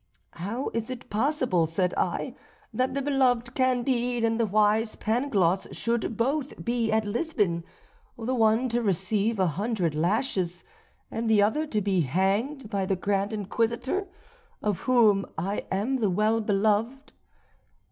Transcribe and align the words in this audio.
How 0.31 0.69
is 0.73 0.89
it 0.89 1.11
possible, 1.11 1.67
said 1.67 1.93
I, 1.95 2.33
that 2.73 2.95
the 2.95 3.03
beloved 3.03 3.53
Candide 3.53 4.23
and 4.23 4.39
the 4.39 4.47
wise 4.47 4.95
Pangloss 4.95 5.67
should 5.75 6.17
both 6.17 6.65
be 6.65 6.91
at 6.91 7.05
Lisbon, 7.05 7.63
the 8.17 8.33
one 8.33 8.67
to 8.69 8.81
receive 8.81 9.39
a 9.39 9.45
hundred 9.45 9.93
lashes, 9.93 10.63
and 11.11 11.29
the 11.29 11.43
other 11.43 11.67
to 11.67 11.81
be 11.81 11.99
hanged 12.01 12.67
by 12.67 12.87
the 12.87 12.95
Grand 12.95 13.31
Inquisitor, 13.31 14.07
of 14.63 14.79
whom 14.89 15.23
I 15.37 15.65
am 15.71 15.97
the 15.97 16.09
well 16.09 16.41
beloved? 16.41 17.13